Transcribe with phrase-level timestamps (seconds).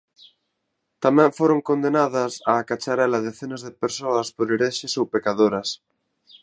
[1.03, 5.69] Tamén foron condenadas á cacharela decenas de persoas por "herexes" ou "pecadoras".